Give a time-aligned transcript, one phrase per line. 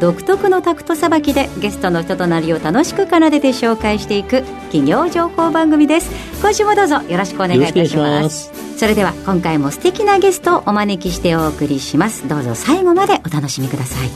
[0.00, 4.42] 独特のタクトさばきでゲストの人となりを楽しく奏でて紹介していく
[4.72, 6.10] 企業情報番組です。
[6.40, 8.50] 今週もどうぞよろしくお願いいたします。
[8.78, 12.26] それでは今回も素敵なゲストをお招きしてお送りします。
[12.26, 14.08] どうぞ最後までお楽しみください。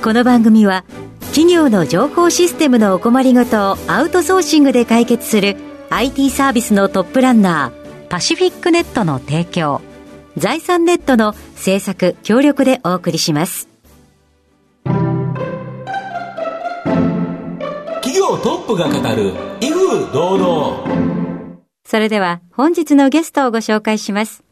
[0.00, 0.84] この番組は
[1.32, 5.56] 企業の情報システムのお困りごとをアウトソーシングで解決する
[5.90, 9.80] IT サービスのトップランナーパシフィックネットの提供
[10.36, 13.77] 財産ネットの制作協力でお送りします。
[18.28, 19.32] 業トップが語る
[19.62, 20.84] 威風堂々
[21.86, 24.44] それでは本日のゲストをご紹介します。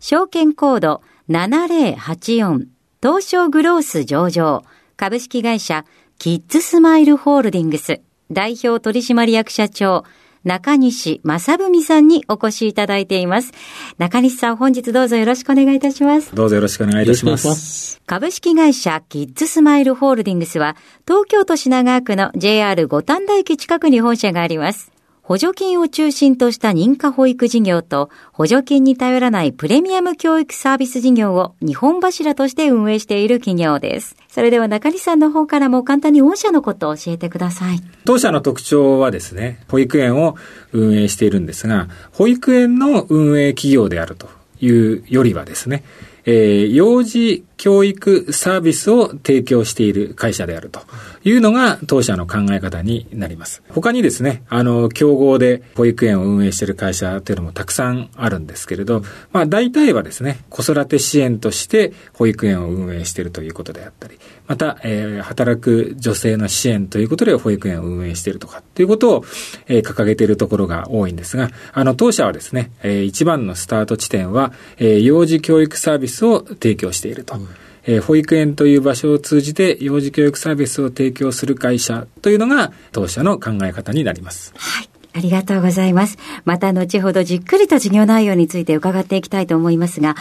[0.00, 2.64] 証券コード7084
[3.02, 4.64] 東証グロース上場。
[4.96, 5.84] 株式会社
[6.18, 8.00] キッズスマイルホールディングス。
[8.30, 10.04] 代表取締役社長
[10.48, 13.52] 中西正文さんにお越しいただいています。
[13.98, 16.34] 中西さん、本日どうぞよろしくお願いいたします。
[16.34, 18.00] どうぞよろしくお願いいたします。
[18.06, 20.74] 株式会社キッズスマイルホールディングスは、
[21.06, 24.90] 東京都品川区の JR 五反田駅近くに本社があります。
[25.28, 34.16] 補助金を中心とした認可保育事業と補助金に頼らないプレミアム教育サービス事業を日本柱として運営している企業です。
[34.28, 37.82] それでは中西さんの方からも簡単に御社のことを教えてください。
[38.06, 40.36] 当社の特徴はですね、保育園を
[40.72, 44.30] 運営しているんですが、保育園の運営企業であると
[44.62, 45.84] いうよりはですね、
[46.30, 50.82] えー、幼児教育サービスを提供している会社であると
[51.24, 53.62] いうのが当社の考え方になります。
[53.70, 69.24] 他にですね、あの、競合で保育園を運営している会社というのもたくさんあるんですけれど、まあ大体はですね、子育て支援として保育園を運営しているということであったり、また、えー、働く女性の支援ということで保育園を運営しているとかということを、
[69.68, 77.36] えー、掲げているところが多いんですが、あの、当社はですね、えー、一番のスタート地点は、えー、幼児教育サービスを提供していると。
[77.36, 77.48] うん
[77.88, 84.52] えー、保育園という場所を通じて幼児教育サービスを提供する会社というのが当社の考え方になります。
[84.56, 84.90] はい。
[85.14, 86.18] ありがとうございます。
[86.44, 90.16] また後ほどじっくりと事業内容について伺っていきたいと思いますが、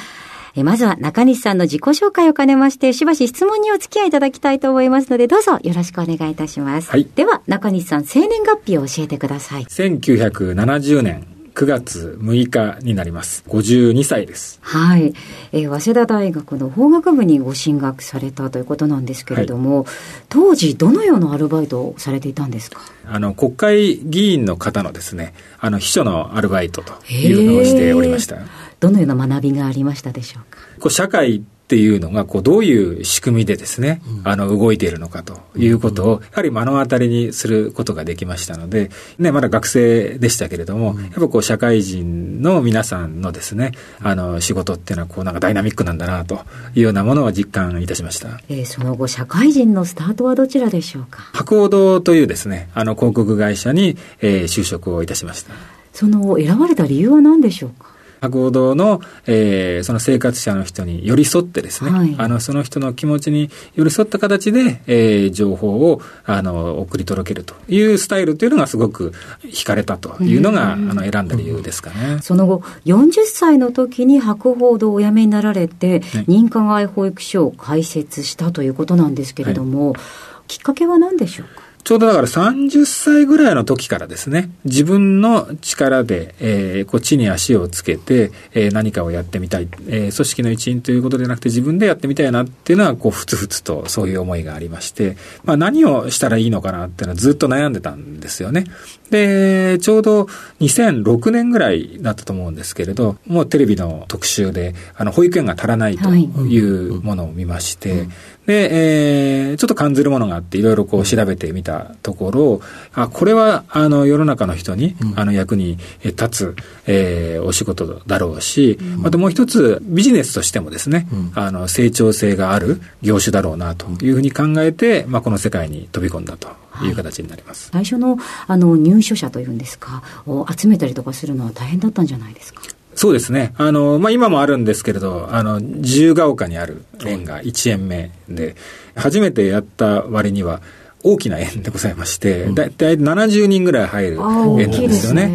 [0.57, 6.89] えまずは中西さんの自己紹介を兼ねまして、しばし質問にお付き合いいただきたいと思いますので、どうぞよろしくお願いいたします。
[6.89, 7.07] はい。
[7.15, 9.63] では、中西さん、生年月日を教えてください。
[9.65, 13.43] 1970年9月6日になります。
[13.47, 14.59] 52歳です。
[14.61, 15.15] はい。
[15.51, 19.93] えー、早稲田大学の法学部にご進学されたということなんですけれども、はい、
[20.29, 22.79] 当時どのようなアルバイトをされていたんですか？
[23.07, 28.37] あの、国会議員の方のですね、あの、秘書のアルバイトというのをしておりました。
[28.79, 30.59] どのような学びがありましたでしょうか？
[30.79, 38.89] こう社会っていうのが、こう、どういう仕組みでですね、あの、動いているのかということを、やはり目の当たりにすることができましたので、
[39.19, 46.35] ね、まだ学生でしたけれども、やっぱこう、社会人の皆さんのですね、あの、仕事っていうのは、こう、なんかダイナミックなんだな、と
[46.73, 48.39] いうようなものを実感いたしました。
[48.47, 51.19] えー、その後、社会人のスタートはどちらでしょうか？
[51.33, 55.51] 博報堂というですね、あの、広告会社に、えー、就職をいたしました。
[55.91, 57.96] その、選ばれた理由は何でしょうか？
[58.21, 69.13] 博報堂の、えー、その生活者の人に寄り添ってですね、はい、あの、その人の気持ちに寄り添った形で、えー、情報を、あの、送り届けるというスタイルというのがすごく
[69.43, 72.19] 惹かれたというのが、あの、選んだ理由ですかね。
[72.21, 80.01] その後、40歳の時に博報堂をお辞めになられて、認可外保育所を開設したということなんですけれども、はい、
[80.47, 81.66] きっかけは何でしょうか？
[81.87, 95.15] ちょうどだから30歳ぐらいの時からですね、自分の力で、えー、こっちに足をつけて、えー、何かをやってみたい、えー、組織の一員ということでなくて自分でやってみたいなっていうのは、こう、ふつふつとそういう思いがありまして、
[95.45, 98.65] まあ何をしたらいいのかなっていうのはずっと悩んでたんですよね。
[99.09, 100.23] で、ちょうど
[100.59, 108.09] 2006年ぐらいだったと思うんですけれど、もうテレビの特集で、あの、保育園が足らないというものを見まして、
[108.47, 112.61] で、えー、ちょっと感じるものがあって、いろいろこう調べてみたところ、
[112.93, 116.55] あ、これは、あの、世の中の人に、あの、役に立つ、
[116.87, 126.47] えー、お仕事だろうし、またもう一つ、ビジネスとしてもですね、あの、成長性がある業種だろうな、というふうに考えて、まあ、この世界に飛び込んだと。
[126.83, 132.61] いう形になります、はい、最初のあの入所者というんですかを集めたりとかするのは大変だったんじゃないですか？
[132.97, 133.53] そうですね。
[133.57, 138.55] あの、まあ、今もあるんですけれど、あの、自由が丘にある園が1園目で、
[138.95, 140.61] 初めてやった割には、
[141.03, 145.27] 大きな園でございまして、だいたい70人ぐらい入る園なんですよね。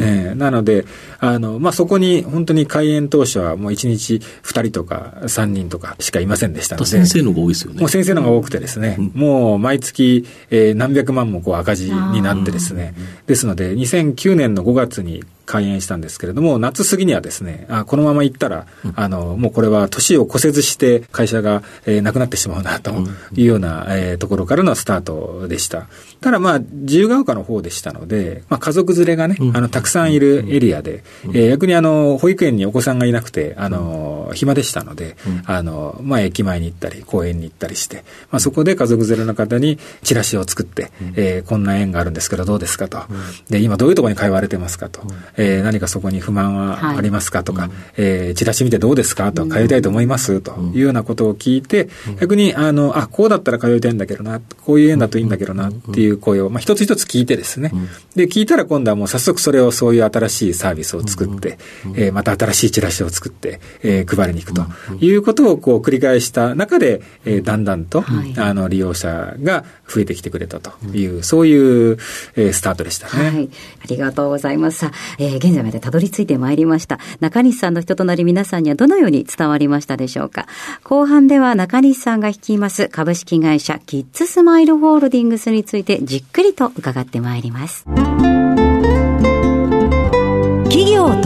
[0.00, 0.84] えー、なので、
[1.18, 6.86] あの、まあ、そこに本当に開園当初はもう1日2人とか3人とかしかいませんでしたので。
[6.86, 7.80] 先生のが多いですよね。
[7.80, 12.94] もう先生のが多くてですね、うん、もう毎月、えー、何百万もこう赤字になってですね、
[13.26, 22.92] ですので、2009年の5月に開園したんですけれども、夏過ぎにはですね、あこのまま行ったら、あの、もうこれは年を越せずして会社が、えー、なくなってしまうな、と
[23.34, 25.88] いうような、えー、ところからのスタートでした。
[26.20, 43.02] ただまあ、自由が丘の方でしたので、まあ、家族連れがね、あの、たくさんいるエリアで、えー、逆にあの、保育園にお子さんがいなくて、あの、暇でしたので、あの、まあ、駅前に行ったり、公園に行ったりして、まあ、そこで家族連れの方にチラシを作って、えー、こんな園があるんですけどどうですかと。
[43.48, 45.02] で、今どういうところに通われてますかと。
[45.36, 51.88] えー、何かそこに不満はありますかとか、はい、えー、チラシ見てどうですかと、通いたいと思いますというようなことを聞いて、
[52.20, 57.72] 逆に、あの、あ、こうだったら通いたいんだけどな、こういう縁だといいんだけどなっていう声を、まあ、一つ一つ聞いてですね、
[58.14, 61.56] で、聞いたら今度はもう早速それをそういう新しいサービスを作って、
[61.94, 71.96] えー、また新しいチラシを作って、えー、配りに行くということをこう繰り返した中で、えー、だんだんと、はい、あの、利用者が増えてきてくれたという、そういう、
[72.36, 73.30] えー、スタートでしたね。
[73.30, 73.48] はい。
[73.82, 74.80] ありがとうございます。
[74.80, 76.98] さあ、えー、現在までたどり着いてまいりました。
[77.20, 80.46] 中西さんの人となり皆さんにはどのように伝わりましたでしょうか。
[80.84, 87.86] 後半では中西さんが率います株式会社キッズスマイルホールディングスについてじっくりと伺ってまいります。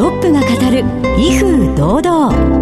[0.05, 0.85] トップが語る
[1.19, 2.55] 威風堂々。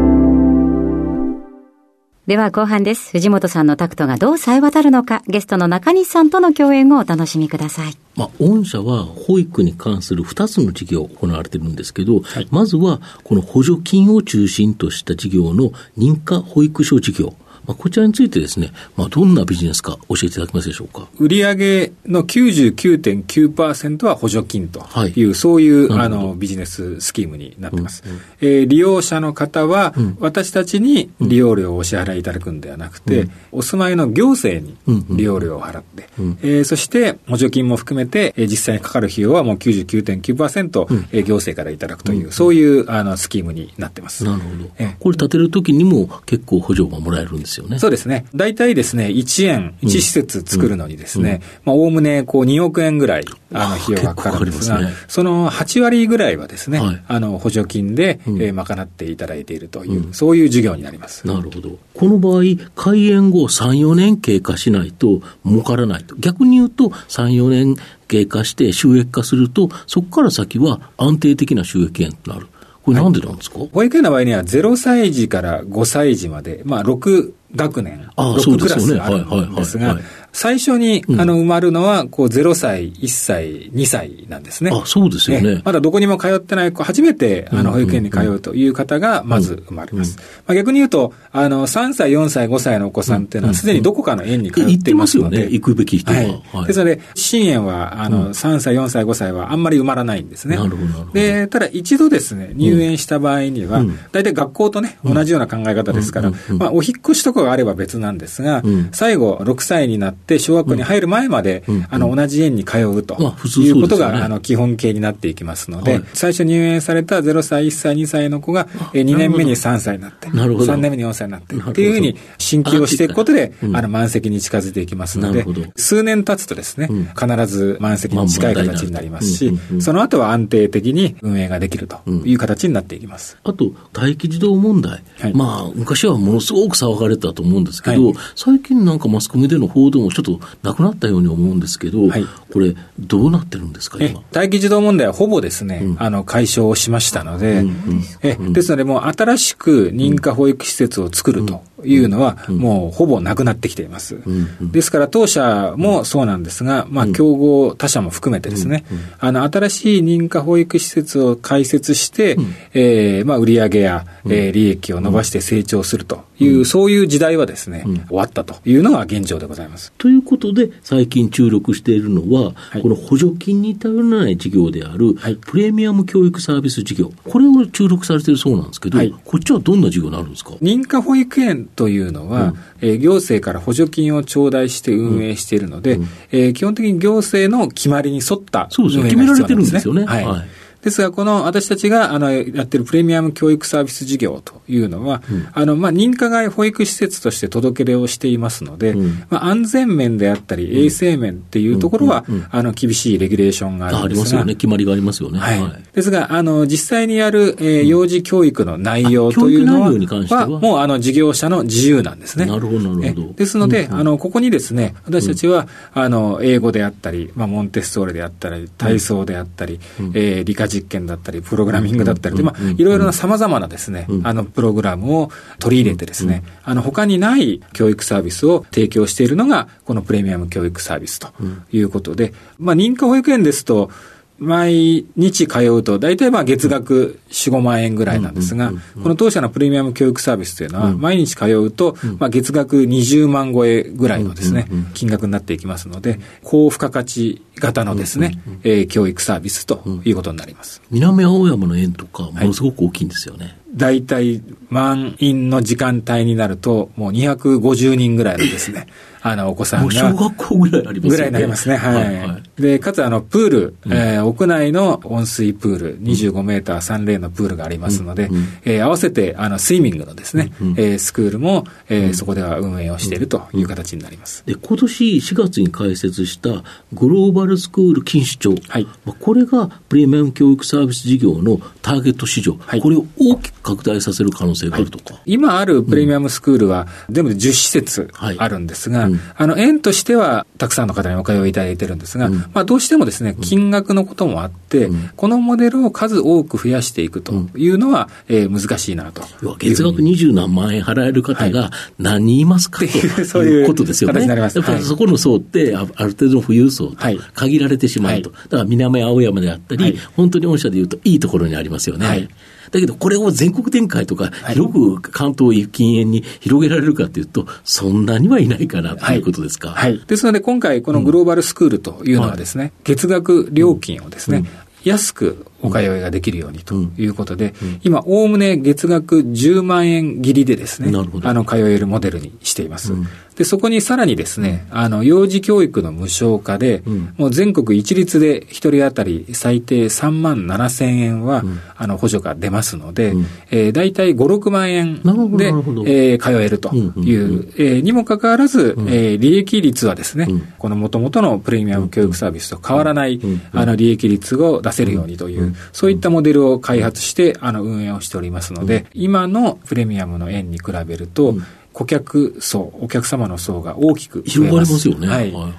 [2.29, 3.11] では後半です。
[3.11, 7.95] 藤本さんのタクトがどう冴え渡るのか、ゲストの中西さんとの共演をお楽しみください。
[8.15, 17.35] まあ、御社は保育に関する2つの事業行われてるんですけど、はい、まずはこの補助金を中心とした事業の認可保育所事業。
[17.67, 21.09] まあ、こちらについてですね、まあ、どんなビジネスか教えていただけますでしょうか？
[21.19, 28.03] 売上の99.9%は補助金という、はい、そういうあのビジネススキームになってます。
[28.07, 34.77] うんうん、えー、利用者の方は、私たちに利用料をお支払いいただくんではなくて、うん、お住まいの行政に
[35.11, 44.25] 利用料を払って、うん、えー、そして補助金も含めて、えー、実際にかかる費用はもう99.9%、うん、えー、行政からいただくという、そういうあのスキームになってます。
[44.25, 44.71] なるほど。
[44.79, 47.79] えー、これ建てるときにも結構補助がもらえるんですですよね。
[47.79, 48.25] そうですね。
[48.35, 61.27] 大体ですね、1円、1施設作るのにですね、まあ、おおむね、こう、2億円ぐらい、あの、費用がかかるんですが、ね、その8割ぐらいはですね、はい、あの、補助金で、うん、えー、賄っていただいているという、うん、そういう事業になります。
[61.27, 61.79] なるほど。
[61.95, 62.43] この場合、
[62.75, 66.17] 開園後3、4年経過しないと儲からないと。
[66.17, 67.77] 逆に言うと、3、4年
[68.09, 72.47] 経過して収益化すると、そこから先は安定的な収益源となる。
[72.83, 79.99] これなんでなんですか、はい、保育園の場合には0歳児から5歳児まで、まあ6学年、あ6クラスあるんですが、
[80.33, 84.71] 最初に、あの、埋まるのは、こう、0歳、1歳、2歳なんですね。
[84.73, 85.61] あ、そうですよね。
[85.63, 90.17] まだどこにも通ってない子、初めて、あの、保育園に通うという方が、まず生まれます。
[90.47, 95.41] まあ、逆に言うと、あの、3歳、4歳、5歳のお子さんっていうのは、すでにどこかの園に通っていますので。
[95.43, 96.67] 行ってますよね、行くべき人は。
[96.67, 100.57] ですので、新園は、あの、3歳、4歳、5歳はあんまり埋まらないんですね。
[100.57, 108.63] なるほど、で、ただ一度ですね、入園した場合には、大体学校とね、同じような考え方ですから、まあ、お引越しとかがあれば別なんですが、
[108.93, 111.75] 最後、6歳になって小学校に入るる前まで、うん。
[111.77, 113.15] うん、あの、同じ園に通うと
[113.59, 125.45] いうことが、ね、あの、基本形になっていきますので、はい、最初入園された0歳、1歳、2歳の子が、え2年目に3歳になって、3年目に4歳になって、っていうふうに進級をしていくことで、あの、満席に近づいていきますので、
[125.77, 126.89] 数年経つとですね、
[127.19, 133.37] 必ず満席に近い形になりますし、その後は安定的に運営ができるという形になっていきます。
[133.43, 135.03] あと、待機児童問題。
[135.19, 144.23] はい、まあ、昔はものすごく騒がれたと思うんですけど、はい、最近なんかマスコミでの報道もちょっとなくなったように思うんですけど、はい、これ、どうなってるんですか、今？
[144.35, 154.19] 待機児童問題はほぼですね、うん、あの、解消しましたので、うんうん、えですので、もう新しく認可保育施設を作るというのは、もうほぼなくなってきています。
[154.61, 158.85] ですから、当社もそうなんですが、まあ、競合他社も含めてですね、
[159.19, 162.37] あの、新しい認可保育施設を開設して、
[162.75, 169.93] えー、まあ、売上や、えー、利益を伸ばして成長するという、そういう時代はですね、終わったというのが現状でございます。
[169.99, 180.51] ということで、最近注力しているのは、はい、この補助金に頼らない事業である、はい、プレミアム教育サービス事業、これを注力されているそうなんですけど、はい、こっちはどんな事業になるんですか？
[180.63, 186.03] 認可保育園というのは、うん、えー、行政から補助金を頂戴して運営しているので、うん。
[186.03, 188.67] うん、えー、基本的に行政の決まりに沿ったね。
[188.71, 190.05] そうです決められてるんですよね。
[190.05, 190.49] はい
[190.83, 205.39] ですが、この私たちがあのやってるプレミアム教育サービス事業というのは、うん、あのまあ、認可外保育施設として届け出をしていますので、うん、まあ、安全面であったり、衛生面っていうところは、あの厳しいレギュレーションがありますよね、決まりがありますよね。
[205.39, 205.63] はい。
[205.63, 210.47] はい、ですが、あの実際にやる、えー、幼児教育の内容というのは、は？
[210.47, 212.47] もうあの事業者の自由なんですね。
[212.47, 213.33] なるほど、なるほど。
[213.35, 231.29] ですので、あのここにですね、私たちは、あの英語であったり、まあ、モンテッソーレであったり、体操であったり、うん、えー、理科実験だったり、プログラミングだったり、まあ、いろいろな様々なですね、あの、プログラムを取り入れてですね、あの、他にない教育サービスを提供しているのが、このプレミアム教育サービスと
[231.73, 233.91] いうことで、まあ、認可保育園ですと、
[234.39, 238.73] 毎日通うと、大体まあ月額4、5万円ぐらいなんですが、
[239.03, 250.83] この当社のプレミアム教育サービスというのは、毎日通うと、まあ月額20万超えぐらいのですね、金額になっていきますので、高付加価値型のですね、え教育サービスということになります。
[250.91, 253.45] 南青山の園とか、ものすごく大きいんですよね。
[253.45, 258.87] はい大体満員の時間帯になると、もう250人ぐらいのですね、
[259.23, 259.93] あの、お子さんが。
[259.93, 261.11] 小学校ぐらいありますね。
[261.11, 261.77] ぐらいになりますね。
[261.77, 261.95] はい。
[261.95, 274.45] はいはい、で、かつ、あの、プール、うん、えー、屋内の温水プール、25メーター3レーンのプールがありますので、うん、えー、合わせて、あの、スイミングのですね、うん、えー、スクールも、えー、そこでは運営をしているという形になります。
[274.45, 276.51] で、今年4月に開設した
[276.93, 278.63] グローバルスクール錦糸町。
[278.69, 278.87] はい。
[279.21, 282.57] これがプレミアム教育サービス事業のターゲット市場。
[282.59, 282.81] はい。
[282.81, 285.15] これを大きく拡大させる可能性があるとか。
[285.15, 299.23] はい、今あるプレミアムスクールは、全部で10施設あるんですが、あの、園ととしては、たくさんの方にお通いいただいてるんですが、うん、まあ、どうしてもですね、金額のこともあって、うん、このモデルを数多く増やしていくというのは、うん、えー、難しいなと。
[299.59, 304.27] 月額二十何万円払える方が何人いますか、はい、ということですよね。
[304.27, 306.97] やっぱりそこの層ってあ、ある程度の富裕層と
[307.35, 308.31] 限られてしまうと。
[308.31, 312.29] はい、だから南青山であったり、はい、本当に御社でいうといいところにありますよね。
[312.73, 319.19] だけど、これを全国展開とか、広く関東禁煙に広げられるかというと、そんなにはいないかなとい。
[319.19, 319.71] うことですか？
[319.71, 320.03] はい。
[320.07, 324.47] ですので、今回、このグローバルスクールというのはですね、うん、月額料金をですね、うん。
[324.85, 327.69] 安くお通いができるようにということで、うん。
[327.69, 330.91] うん、今、おおむね月額10万円切りでですね、
[331.23, 332.95] あの、通えるモデルにしています。
[332.95, 333.07] うん、
[333.43, 353.21] で、そこにさらにですね、あの、幼児教育の無償化で、うん、もう全国一律で一人当たり最低3万7千円は、うん、あの、補助が出ますので、うん、えー、大体5、6万円で、えー、通えるという、うんうん、えー、にもかかわらず、うん、えー、利益率はですね、この元々のプレミアム教育サービスと変わらない、
[353.53, 361.35] あの、利益率を出せるようにという、そういったモデルを開発して、あの、運営をしておりますので、今のプレミアムの円に比べると、
[361.73, 364.33] 顧客層、お客様の層が大きく増えます。
[364.33, 365.09] 広がりますよね。
[365.09, 365.33] はい。
[365.33, 365.53] はいはい、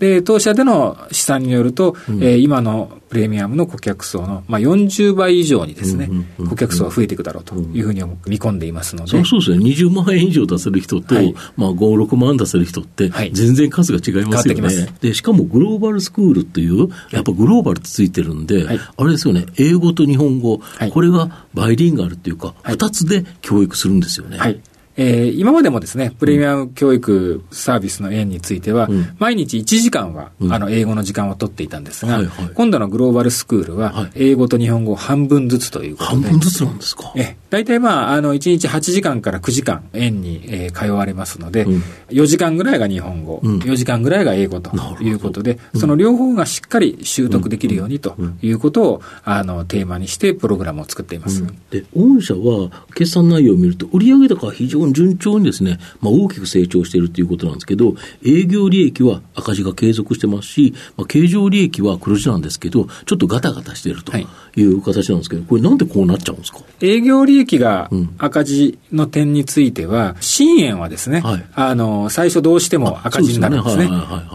[0.00, 6.08] で、当社での試算によると、うん、えー、今のプレミアムの顧客層の、まあ、40倍以上にですね、
[6.48, 9.10] 顧客層が増えていくだろうというふうに見込んでいますので。
[9.10, 9.58] そうそうですね。
[9.58, 14.62] 20万円以上出せる人と、はい、まあ、5、6万出せる人って、全然数が違いますよね。
[14.62, 20.60] はい、で、しかもグローバルスクールっていう、やっぱグローバルってついてるんで、はい、あれですよね、英語と日本語、
[20.92, 24.38] これがバイリンガルっていうか、2つで教育するんですよね。
[24.38, 24.60] はい
[25.00, 36.22] えー、今までもですね、プレミアム教育サービスの園については、うん、毎日1時間は、うん、あの、英語の時間を取っていたんですが、はいはい、今度のグローバルスクールは、英語と日本語半分ずつということで。
[36.22, 37.14] 半分ずつなんですか？
[37.16, 51.42] え、大体まあ、あの、1日8時間から9時間、園に、えー、通われますので、うん、4時間ぐらいが日本語、うん、4時間ぐらいが英語ということで、その両方がしっかり習得できるようにということを、あの、テーマにしてプログラムを作っています。
[51.70, 57.94] で、御社は、決算内容を見ると、売上高は非常に順調にですね、まあ、大きく成長しているということなんですけど、
[58.24, 64.26] 営業利益は赤字が継続してますし、まあ、経常利益は黒字なんですけど、ちょっとガタガタしているとい。
[64.62, 66.60] う形なんですけど、これなんでこうなっちゃうんですか？
[66.80, 73.88] 営業利益が赤字の点については、新円はですね、はい、あの、最初どうしても赤字になるんですね。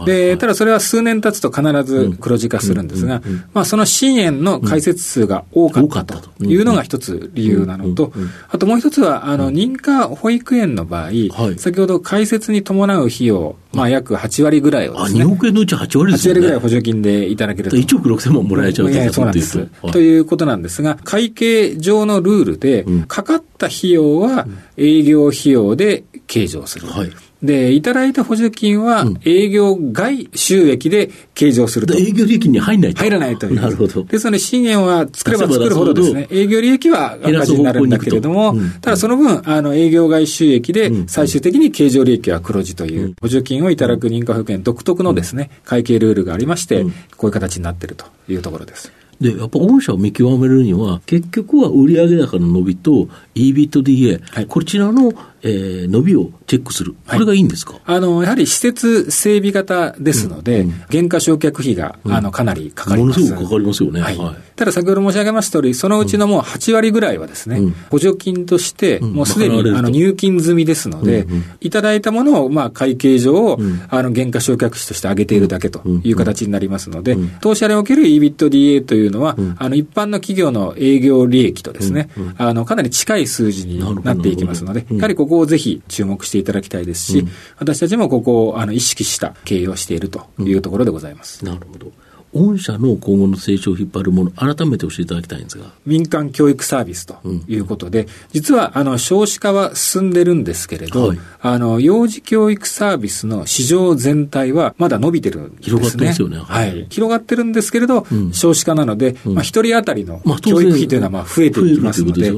[0.06, 3.22] で、ただそれは数年経つと必ず黒字化するんですが、
[3.52, 8.12] まあ、その新円の解説数が多かったというのが一つ理由なのと、
[8.48, 15.22] あともう一つは、あの、認可保育園の場合、はい、先ほど開設に伴う費用、まあ、約8割ぐらいをですね。
[15.22, 16.34] あ、2億円のうち8割ですね。
[16.34, 17.76] 8割ぐらい補助金でいただけると。
[17.76, 19.66] 1億6千万もらえちゃうとそうなんです。
[19.92, 26.86] ということなんですが、会計上のルールで、かかった費用は営業費用で計上する。
[26.88, 27.12] はい
[27.46, 31.94] で、いただいた補助金は営業外収益で計上すると。
[31.94, 33.00] 営業利益に入らないと。
[33.00, 33.54] 入らないという。
[33.54, 34.04] なるほど。
[34.04, 46.84] ですので、資源は作れば作るほどですね、営業利益は赤字になるんだけれども、うん、ただその分、あの、営業外収益で最終的に経常利益は黒字という補助金をいただく認可保険独特のですね、会計ルールがありまして、
[47.16, 48.92] こういう形になっているというところです。
[49.20, 55.12] で、やっぱ御社を見極めるには、結局は売上高の伸びと EBITDA、はい、こちらの、
[55.46, 60.70] えー、伸びをチェックする、これがいいんですか、はい、あのやはり施設整備型ですので、うん。
[60.70, 63.20] うん、原価償却費が、あのかなりかかります。
[63.20, 64.00] ものすごくかかりますよね。
[64.00, 87.26] はい、はい、ただ先ほど申し上げました通り、そのうちのもう8割ぐらいはですね、うん、補助金として、もうすでに、あの入金済みですので、うんうん、いただいたものを、まあ、会計上、うん、あの原価償却費として上げているだけという形になりますので、当社における EBITDA というのは、あの一般の企業の営業利益とですね、あのかなり近い数字になっていきますので、やはりここをぜひ注目していただきたいですし、
[87.58, 91.44] 私たちもここをあの意識した経営をしているというところでございます。
[91.44, 91.92] なるほど。
[92.34, 95.66] 御社の今後の成長を引っ張るもの、改めて教えていただきたいんですが。
[95.86, 97.16] 民間教育サービスと
[97.48, 105.78] いうことで、うん、実はあの少子化は進んでるんですけれど、はい、あの幼児教育サービスの市場全体はまだ伸びてるんですね。
[105.78, 106.38] 広がってますよね。
[106.38, 106.86] はい。
[106.90, 112.32] 広がってるんですけれど、うん、少子化なので、うん、まあ一人当たりの教育費というのはまあ増えていきますので、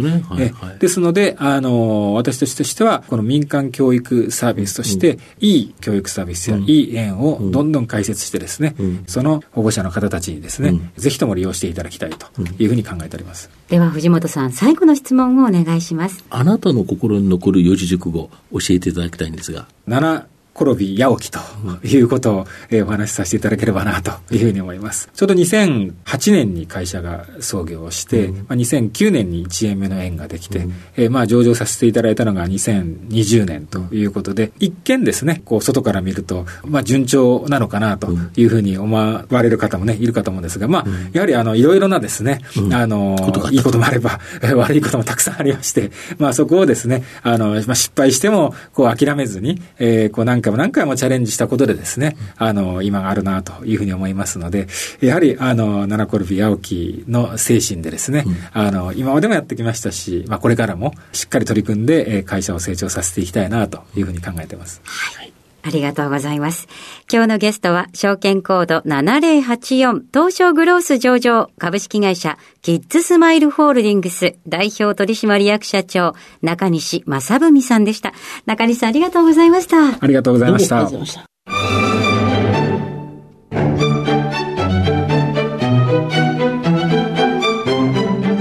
[0.78, 8.75] ですので、あの、私たちとしては、この民間教育サービスとして、いい教育サービスやいい園をどんどん開設してですね、
[9.07, 12.26] その保護者の方たちにですね、うん、ぜひとも利用していただきたいと
[12.59, 13.50] いうふうに考えております。
[13.68, 16.25] では藤本さん、最後の質問をお願いします。
[16.30, 19.66] あなたの心に残る四字熟語、教えていただきたいんですが。
[19.87, 20.25] 7
[20.59, 21.38] 転び八起きと
[21.87, 25.09] いうことを、えー、お話しさせていただければなというふうに思います。
[25.15, 42.41] ちょうど2008年に会社が創業をして、うん、まあ、2009年に1円目の円ができて、うん、えー、まあ上場させていただいたのが2020年ということで、一見ですね、こう外から見ると、まあ順調なのかなというふうに思われる方もね、いるかと思うんですが、まあ、やはりあの、いろいろなですね、
[42.73, 43.17] あの、
[43.53, 44.21] いいこともあれば、
[44.57, 54.67] 悪いこともたくさんありまして、まあそこをですね、あの、まあ失敗しても、こう諦めずに、えー、こう何回も何回もチャレンジしたことでですね、あの、今があるなというふうに思いますので、
[55.00, 64.81] やはり、あの、ルビ青木の精神でですね、うん、あの、今までもやってきましたし、まあ、これからもしっかり取り組んで、会社を成長させていきたいなというふうに考えています。
[64.85, 66.69] はいありがとうございます。
[67.12, 78.12] 今日のゲストは、証券コード7084東証グロース上場株式会社キッズスマイルホールディングス代表取締役社長中西正文さんでした。
[78.47, 79.99] 中西さんありがとうございました。
[80.01, 80.88] ありがとうございました。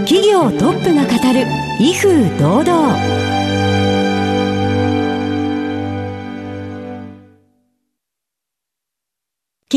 [0.05, 1.45] 企業トップが語る
[1.79, 2.66] 威風堂々。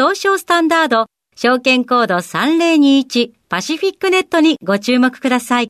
[0.00, 5.68] 東証スタンダード、証券コード3021パシフィックネットにご注目ください。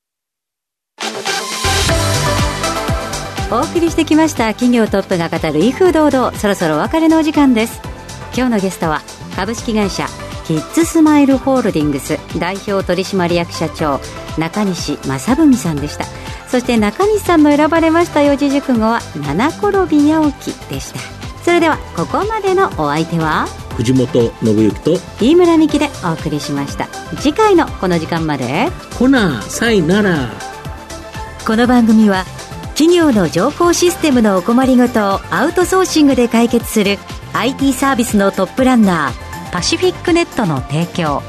[3.50, 7.80] お送りしてきました企業トップが語る威風堂々、そろそろお別れのお時間です。
[8.32, 9.00] 今日のゲストは
[9.34, 10.06] 株式会社
[10.46, 13.98] キッズスマイルホールディングス代表取締役社長
[14.38, 16.04] 中西正文さんでした。
[16.46, 21.00] そして中西さんの選ばれました四字熟語は七転び八起きでした。
[21.42, 23.46] それではここまでのお相手は？
[23.80, 26.86] 藤本信之と飯村美希でお送りしました。
[27.16, 28.68] 次回のこの時間まで。
[28.98, 30.28] ほなさいなら。
[31.46, 32.24] この番組は
[32.74, 36.98] 企業の情報システムのお困りごとをアウトソーシングで解決する
[37.32, 41.22] IT サービスのトップランナーパシフィックネットの提供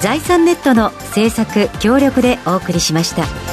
[0.00, 3.49] 財産ネットの制作協力でお送りしました。